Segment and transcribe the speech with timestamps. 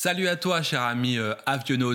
[0.00, 1.34] Salut à toi, cher ami euh,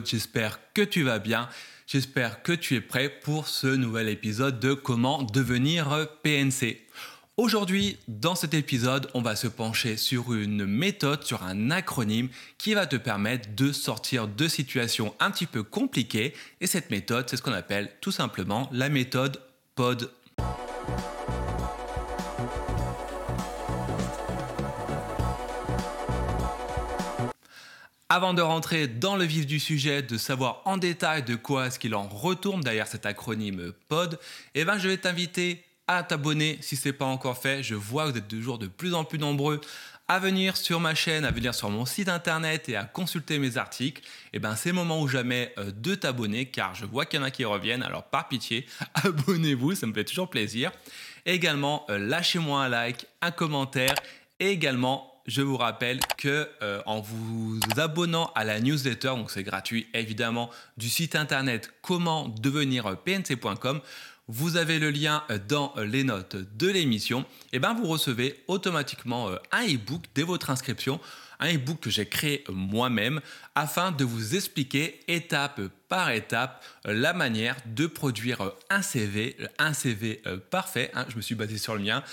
[0.03, 1.47] j'espère que tu vas bien.
[1.87, 6.81] J'espère que tu es prêt pour ce nouvel épisode de Comment devenir PNC.
[7.37, 12.27] Aujourd'hui, dans cet épisode, on va se pencher sur une méthode, sur un acronyme
[12.57, 16.33] qui va te permettre de sortir de situations un petit peu compliquées.
[16.59, 19.39] Et cette méthode, c'est ce qu'on appelle tout simplement la méthode
[19.75, 20.11] POD.
[28.15, 31.79] Avant de rentrer dans le vif du sujet, de savoir en détail de quoi est-ce
[31.79, 34.19] qu'il en retourne derrière cet acronyme POD,
[34.53, 37.63] eh ben je vais t'inviter à t'abonner si ce n'est pas encore fait.
[37.63, 39.61] Je vois que vous êtes toujours de plus en plus nombreux
[40.07, 43.57] à venir sur ma chaîne, à venir sur mon site internet et à consulter mes
[43.57, 47.19] articles, eh ben c'est le moment ou jamais euh, de t'abonner car je vois qu'il
[47.19, 47.81] y en a qui reviennent.
[47.81, 50.71] Alors par pitié, abonnez-vous, ça me fait toujours plaisir.
[51.25, 53.95] également, euh, lâchez-moi un like, un commentaire
[54.39, 59.43] et également je vous rappelle que euh, en vous abonnant à la newsletter, donc c'est
[59.43, 63.81] gratuit évidemment, du site internet comment devenir pnc.com,
[64.27, 69.37] vous avez le lien dans les notes de l'émission, et ben vous recevez automatiquement euh,
[69.51, 70.99] un e-book dès votre inscription.
[71.39, 73.19] Un e-book que j'ai créé moi-même
[73.53, 79.35] afin de vous expliquer étape par étape euh, la manière de produire euh, un CV,
[79.39, 82.03] euh, un CV parfait, hein, je me suis basé sur le mien,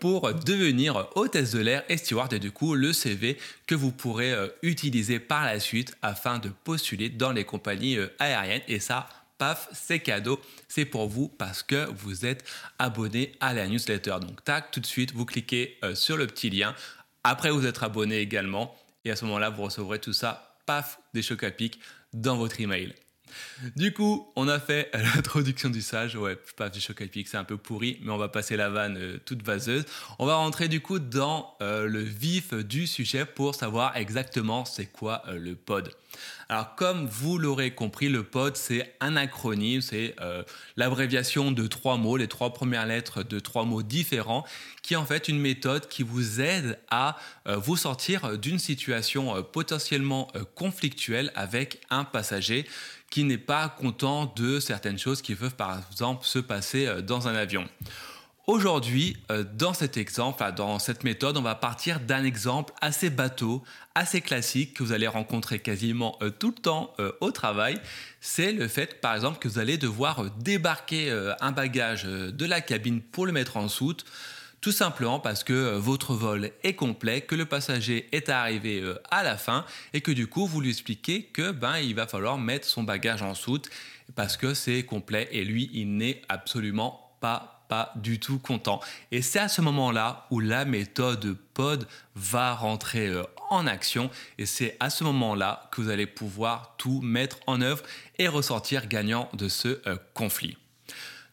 [0.00, 2.32] pour devenir hôtesse de l'air et steward.
[2.32, 7.08] Et du coup le CV que vous pourrez utiliser par la suite afin de postuler
[7.08, 8.62] dans les compagnies aériennes.
[8.68, 12.44] Et ça paf, c'est cadeau, c'est pour vous parce que vous êtes
[12.78, 14.16] abonné à la newsletter.
[14.20, 16.74] Donc tac, tout de suite, vous cliquez sur le petit lien
[17.24, 18.76] après vous être abonné également.
[19.04, 21.80] Et à ce moment-là, vous recevrez tout ça, paf, des chocs à pic
[22.12, 22.94] dans votre email.
[23.76, 26.16] Du coup, on a fait l'introduction du sage.
[26.16, 28.68] Ouais, paf, des chocs à pic, c'est un peu pourri, mais on va passer la
[28.68, 29.84] vanne euh, toute vaseuse.
[30.18, 34.86] On va rentrer du coup dans euh, le vif du sujet pour savoir exactement c'est
[34.86, 35.90] quoi euh, le pod.
[36.48, 40.14] Alors comme vous l'aurez compris, le POD c'est un acronyme, c'est
[40.76, 44.44] l'abréviation de trois mots, les trois premières lettres de trois mots différents,
[44.82, 50.30] qui est en fait une méthode qui vous aide à vous sortir d'une situation potentiellement
[50.54, 52.66] conflictuelle avec un passager
[53.12, 57.34] qui n'est pas content de certaines choses qui peuvent par exemple se passer dans un
[57.36, 57.68] avion.
[58.48, 63.62] Aujourd'hui, euh, dans cet exemple, dans cette méthode, on va partir d'un exemple assez bateau,
[63.94, 67.80] assez classique que vous allez rencontrer quasiment euh, tout le temps euh, au travail.
[68.20, 73.00] C'est le fait, par exemple, que vous allez devoir débarquer un bagage de la cabine
[73.00, 74.04] pour le mettre en soute.
[74.62, 79.36] Tout simplement parce que votre vol est complet, que le passager est arrivé à la
[79.36, 82.84] fin et que du coup vous lui expliquez que ben il va falloir mettre son
[82.84, 83.68] bagage en soute
[84.14, 87.62] parce que c'est complet et lui il n'est absolument pas
[87.96, 88.80] du tout content.
[89.10, 94.46] Et c'est à ce moment-là où la méthode POD va rentrer euh, en action et
[94.46, 97.82] c'est à ce moment-là que vous allez pouvoir tout mettre en œuvre
[98.18, 100.56] et ressortir gagnant de ce euh, conflit.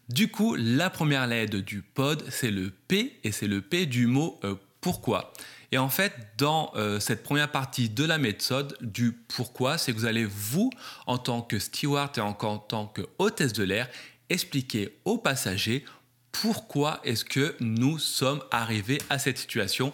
[0.10, 4.08] Du coup, la première lettre du pod, c'est le P et c'est le P du
[4.08, 5.34] mot euh, pourquoi.
[5.72, 10.08] Et en fait, dans cette première partie de la méthode du pourquoi, c'est que vous
[10.08, 10.72] allez, vous,
[11.06, 13.88] en tant que steward et en tant que hôtesse de l'air,
[14.32, 15.86] expliquer aux passagers
[16.32, 19.94] pourquoi est-ce que nous sommes arrivés à cette situation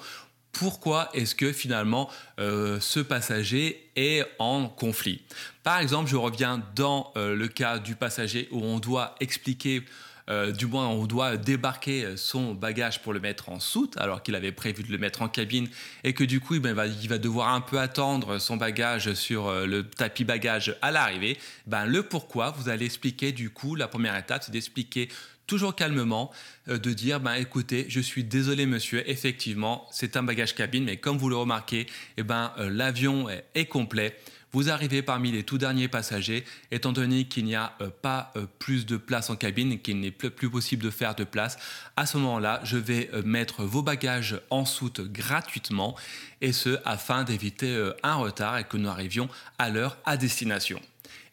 [0.60, 5.22] pourquoi est-ce que finalement euh, ce passager est en conflit?
[5.64, 9.84] Par exemple, je reviens dans euh, le cas du passager où on doit expliquer,
[10.30, 14.34] euh, du moins on doit débarquer son bagage pour le mettre en soute, alors qu'il
[14.34, 15.68] avait prévu de le mettre en cabine,
[16.06, 19.52] et que du coup eh ben, il, va, devoir un peu attendre son bagage sur
[19.52, 21.38] le tapis bagage à l'arrivée.
[21.68, 25.10] Ben, le pourquoi, vous allez expliquer du coup, la première étape, c'est d'expliquer
[25.48, 26.32] toujours calmement,
[26.70, 30.98] euh, de dire ben écoutez, je suis désolé monsieur, effectivement, c'est un bagage cabine, mais
[30.98, 34.18] comme vous le remarquez, eh ben, euh, l'avion est, complet.
[34.52, 38.86] Vous arrivez parmi les tout derniers passagers, étant donné qu'il n'y a euh, pas plus
[38.86, 41.58] de place en cabine qu'il n'est plus, possible de faire de place,
[41.98, 45.96] à ce moment-là, je vais mettre vos bagages en soute gratuitement,
[46.42, 50.80] et ce afin d'éviter un retard et que nous arrivions à l'heure à destination.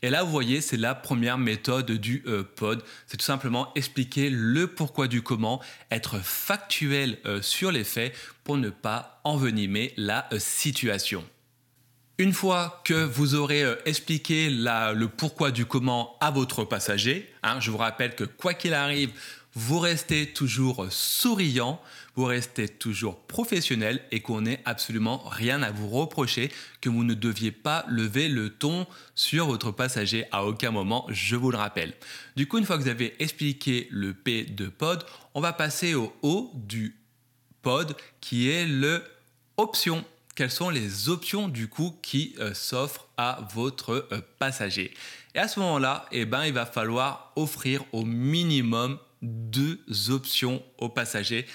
[0.05, 2.83] Et là, vous voyez, c'est la première méthode du euh, pod.
[3.07, 5.63] C'est tout simplement expliquer le pourquoi du comment,
[5.93, 8.13] être factuel euh, sur les faits
[8.43, 11.25] pour ne pas envenimer la euh, situation.
[12.19, 17.71] Une fois que vous aurez expliqué le pourquoi du comment à votre passager, hein, je
[17.71, 19.11] vous rappelle que quoi qu'il arrive,
[19.55, 21.81] vous restez toujours souriant,
[22.15, 26.51] vous restez toujours professionnel et qu'on n'ait absolument rien à vous reprocher,
[26.81, 31.37] que vous ne deviez pas lever le ton sur votre passager à aucun moment, je
[31.37, 31.95] vous le rappelle.
[32.37, 35.05] Du coup, une fois que vous avez expliqué le P de pod,
[35.35, 36.97] on va passer au O du
[37.63, 39.03] pod qui est le
[39.57, 40.05] option
[40.35, 44.95] quelles sont les options du coup qui euh, s'offrent à votre euh, passager?
[45.35, 49.81] Et à ce moment-là, eh ben, il va falloir offrir au minimum deux
[50.11, 51.47] options au passager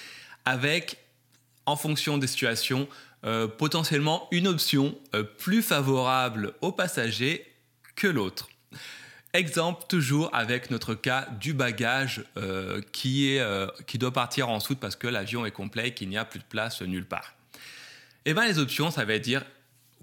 [0.45, 0.97] avec,
[1.65, 2.87] en fonction des situations,
[3.25, 4.97] euh, potentiellement une option
[5.37, 7.45] plus favorable au passager
[7.95, 8.49] que l'autre.
[9.33, 12.23] Exemple toujours avec notre cas du bagage
[12.91, 16.17] qui, est, qui doit partir en soute parce que l'avion est complet et qu'il n'y
[16.17, 17.35] a plus de place nulle part.
[18.25, 19.45] Eh bien, les options, ça va dire,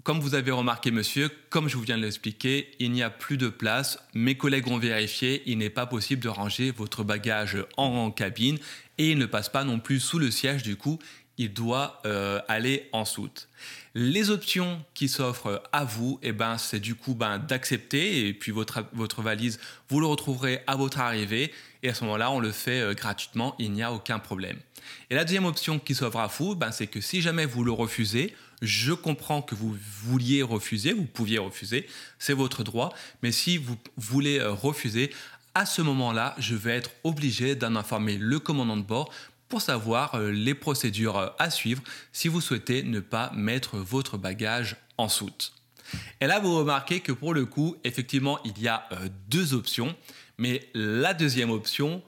[0.05, 3.37] comme vous avez remarqué, monsieur, comme je vous viens de l'expliquer, il n'y a plus
[3.37, 3.97] de place.
[4.13, 8.59] Mes collègues ont vérifié, il n'est pas possible de ranger votre bagage en, cabine
[8.99, 10.61] et il ne passe pas non plus sous le siège.
[10.61, 10.99] Du coup,
[11.39, 13.49] il doit euh, aller en soute.
[13.95, 18.51] Les options qui s'offrent à vous, eh ben, c'est du coup ben, d'accepter et puis
[18.51, 19.59] votre, valise,
[19.89, 21.51] vous le retrouverez à votre arrivée
[21.81, 24.59] et à ce moment-là, on le fait euh, gratuitement, il n'y a aucun problème.
[25.09, 27.71] Et la deuxième option qui s'offre à vous, ben, c'est que si jamais vous le
[27.71, 31.87] refusez, je comprends que vous vouliez refuser, vous pouviez refuser,
[32.19, 35.11] c'est votre droit, mais si vous voulez euh, refuser,
[35.53, 39.11] à ce moment-là, je vais être obligé d'en informer le commandant de bord
[39.47, 41.81] pour savoir euh, les procédures euh, à suivre
[42.11, 45.53] si vous souhaitez ne pas mettre votre bagage en soute.
[46.19, 48.89] Et là, vous remarquez que pour le coup, effectivement, il y a
[49.29, 49.95] deux options,
[50.39, 52.01] mais la deuxième option,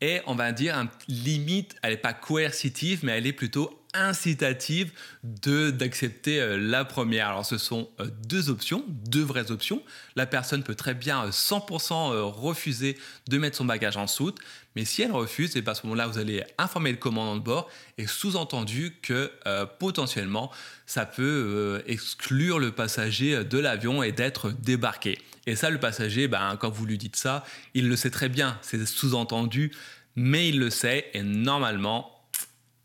[0.00, 4.92] est, on va dire, limite, elle n'est pas coercitive, mais elle est plutôt incitative
[5.22, 7.28] de d'accepter euh, la première.
[7.28, 9.82] Alors ce sont euh, deux options, deux vraies options.
[10.16, 12.98] La personne peut très bien 100% euh, refuser
[13.28, 14.38] de mettre son bagage en soute,
[14.76, 17.42] mais si elle refuse, et bien à ce moment-là, vous allez informer le commandant de
[17.42, 19.30] bord et sous-entendu que
[19.78, 20.50] potentiellement,
[20.84, 25.18] ça peut exclure le passager de l'avion et d'être débarqué.
[25.46, 27.44] Et ça, le passager, ben, quand vous lui dites ça,
[27.74, 29.70] il le sait très bien, c'est sous-entendu,
[30.16, 32.13] mais il le sait et normalement,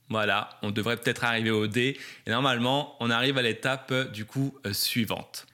[0.10, 4.58] voilà, on devrait peut-être arriver au D et normalement, on arrive à l'étape du coup
[4.66, 5.46] euh, suivante.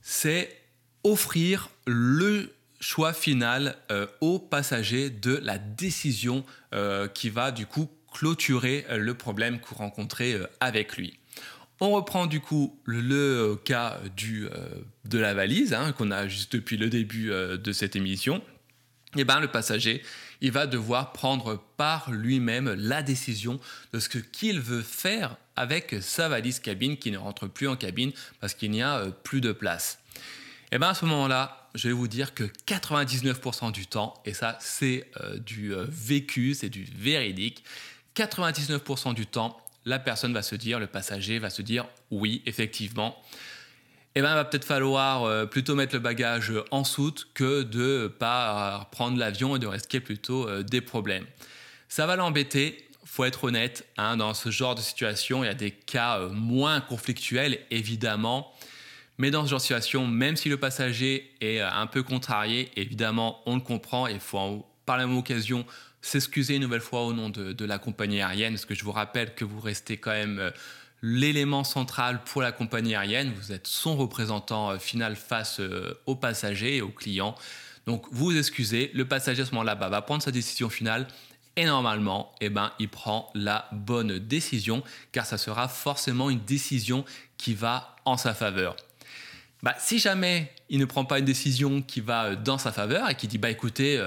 [0.00, 0.56] C'est
[1.04, 6.44] offrir le choix final euh, au passager de la décision
[6.74, 11.18] euh, qui va du coup clôturer le problème que rencontrez avec lui.
[11.80, 16.90] On reprend du coup le cas de la valise hein, qu'on a juste depuis le
[16.90, 18.42] début de cette émission.
[19.16, 20.02] Eh ben, le passager,
[20.40, 23.60] il va devoir prendre par lui-même la décision
[23.92, 28.12] de ce qu'il veut faire avec sa valise cabine qui ne rentre plus en cabine
[28.40, 29.98] parce qu'il n'y a euh, plus de place.
[30.16, 34.32] Et eh bien à ce moment-là, je vais vous dire que 99% du temps, et
[34.32, 37.62] ça c'est euh, du euh, vécu, c'est du véridique,
[38.16, 43.16] 99% du temps, la personne va se dire, le passager va se dire oui, effectivement,
[44.14, 48.08] eh ben, il va peut-être falloir euh, plutôt mettre le bagage en soute que de
[48.08, 51.24] pas prendre l'avion et de risquer plutôt euh, des problèmes.
[51.88, 55.54] Ça va l'embêter, faut être honnête, hein, dans ce genre de situation, il y a
[55.54, 58.52] des cas euh, moins conflictuels, évidemment.
[59.16, 63.40] Mais dans ce genre de situation, même si le passager est un peu contrarié, évidemment,
[63.46, 65.64] on le comprend et il faut, par la même occasion,
[66.02, 68.92] s'excuser une nouvelle fois au nom de, de, la compagnie aérienne, parce que je vous
[68.92, 70.50] rappelle que vous restez quand même
[71.02, 73.32] l'élément central pour la compagnie aérienne.
[73.36, 77.34] Vous êtes son représentant euh, final face euh, aux passagers et aux clients.
[77.86, 81.08] Donc vous vous excusez, le passager à ce moment-là bah, va prendre sa décision finale
[81.56, 87.04] et normalement, eh ben, il prend la bonne décision car ça sera forcément une décision
[87.36, 88.76] qui va en sa faveur.
[89.62, 93.10] Bah, si jamais il ne prend pas une décision qui va euh, dans sa faveur
[93.10, 94.00] et qui dit bah écoutez,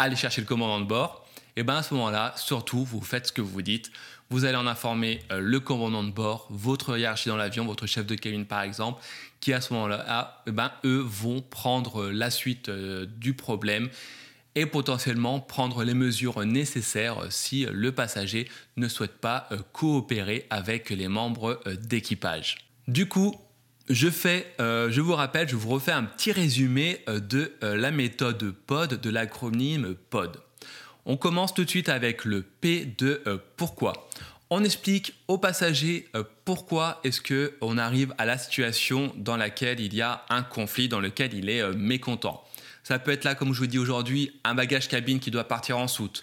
[0.00, 1.27] allez chercher le commandant de bord,
[1.58, 3.90] et eh ben à ce moment-là, surtout, vous faites ce que vous dites.
[4.30, 8.06] Vous allez en informer euh, le commandant de bord, votre hiérarchie dans l'avion, votre chef
[8.06, 9.02] de cabine par exemple,
[9.40, 13.34] qui à ce moment-là, ah, eh ben, eux vont prendre euh, la suite euh, du
[13.34, 13.88] problème
[14.54, 21.08] et potentiellement prendre les mesures nécessaires si le passager ne souhaite pas coopérer avec les
[21.08, 22.58] membres d'équipage.
[22.86, 23.34] Du coup,
[23.88, 29.00] je, fais, je vous rappelle, je vous refais un petit résumé de la méthode POD,
[29.00, 30.40] de l'acronyme POD.
[31.10, 34.10] On commence tout de suite avec le P de euh, pourquoi.
[34.50, 39.80] On explique aux passagers euh, pourquoi est-ce que on arrive à la situation dans laquelle
[39.80, 42.44] il y a un conflit, dans lequel il est euh, mécontent.
[42.84, 45.78] Ça peut être là, comme je vous dis aujourd'hui, un bagage cabine qui doit partir
[45.78, 46.22] en soute,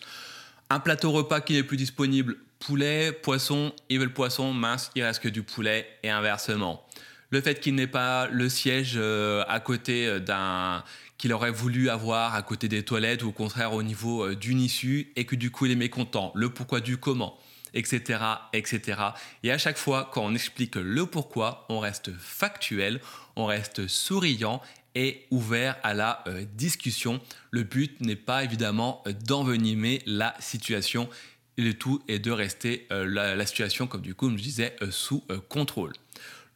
[0.69, 5.01] un plateau repas qui n'est plus disponible, poulet, poisson, il veut le poisson, mince, il
[5.01, 6.85] reste que du poulet et inversement.
[7.31, 10.83] Le fait qu'il n'ait pas le siège à côté d'un
[11.17, 14.59] qu'il aurait voulu avoir à côté des toilettes ou au contraire au niveau euh, d'une
[14.59, 17.37] issue et que du coup il est mécontent, le pourquoi du comment,
[17.73, 18.19] etc.,
[18.53, 19.01] etc.
[19.43, 22.99] Et à chaque fois, quand on explique le pourquoi, on reste factuel,
[23.35, 24.61] on reste souriant
[24.93, 27.21] et ouvert à la euh, discussion.
[27.51, 31.09] Le but n'est pas évidemment d'envenimer la situation,
[31.57, 35.93] le tout est de rester la, situation, comme du coup, je disais, sous contrôle.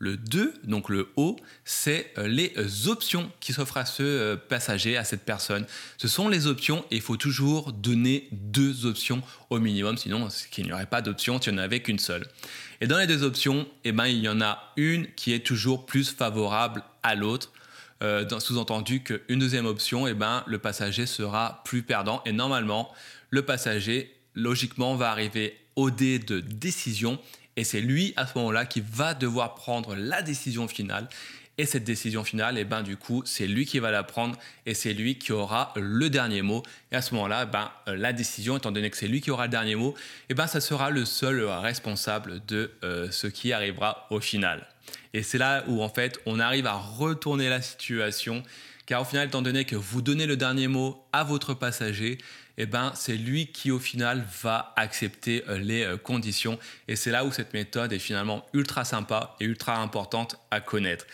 [0.01, 4.38] Le 2, donc le haut, c'est euh, les euh, options qui s'offrent à ce euh,
[4.38, 5.65] passager, à cette personne.
[5.98, 10.65] Ce sont les options et il faut toujours donner deux options au minimum, sinon il
[10.65, 12.25] n'y aurait pas d'option si on n'avait qu'une seule.
[12.79, 15.86] Et dans les deux options, eh ben, il y en a une qui est toujours
[15.86, 17.51] plus favorable à l'autre.
[18.39, 22.22] Sous-entendu qu'une deuxième option, eh ben, le passager sera plus perdant.
[22.25, 22.94] Et normalement,
[23.32, 27.20] le passager, logiquement, va arriver au dé de décision
[27.60, 31.10] et c'est lui, à ce moment-là, qui va devoir prendre la décision finale.
[31.58, 34.74] Et cette décision finale, eh ben, du coup, c'est lui qui va la prendre et
[34.74, 36.63] c'est lui qui aura le dernier mot.
[36.94, 39.44] Et à ce moment-là, ben, euh, la décision, étant donné que c'est lui qui aura
[39.48, 39.94] le dernier mot,
[40.30, 44.66] eh ben, ça sera le seul responsable de euh, ce qui arrivera au final.
[45.13, 48.42] Et c'est là où, en fait, on arrive à retourner la situation.
[48.86, 52.20] Car au final, étant donné que vous donnez le dernier mot à votre passager,
[52.62, 56.60] eh ben, c'est lui qui au final va accepter euh, les euh, conditions.
[56.89, 61.06] Et c'est là où cette méthode est finalement ultra sympa et ultra importante à connaître.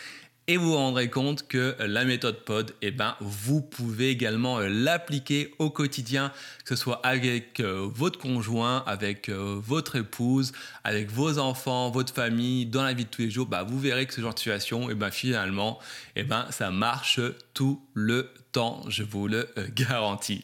[0.48, 4.58] Et vous vous rendrez compte que euh, la méthode POD, eh ben, vous pouvez également
[4.60, 6.32] l'appliquer au quotidien,
[6.66, 10.52] que ce soit avec votre conjoint, avec votre épouse,
[10.84, 13.46] avec vos enfants, votre famille, dans la vie de tous les jours.
[13.46, 15.78] Bah, vous verrez que ce genre de situation, eh ben, finalement,
[16.16, 17.20] eh ben, ça marche
[17.54, 20.44] tout le temps, je vous le garantis.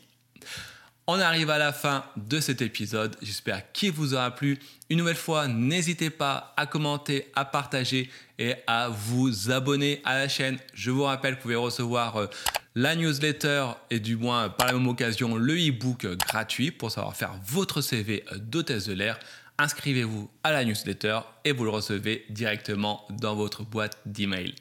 [1.13, 3.17] On arrive à la fin de cet épisode.
[3.21, 4.57] J'espère qu'il vous aura plu.
[4.89, 10.29] Une nouvelle fois, n'hésitez pas à commenter, à partager et à vous abonner à la
[10.29, 10.57] chaîne.
[10.73, 12.27] Je vous rappelle que vous pouvez recevoir euh,
[12.75, 17.33] la newsletter et du moins par la même occasion le e-book gratuit pour savoir faire
[17.45, 19.19] votre CV d'hôtesse de l'air.
[19.57, 24.55] Inscrivez-vous à la newsletter et vous le recevez directement dans votre boîte d'email.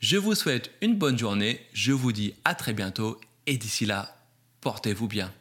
[0.00, 4.16] Je vous souhaite une bonne journée, je vous dis à très bientôt et d'ici là,
[4.62, 5.32] portez-vous bien.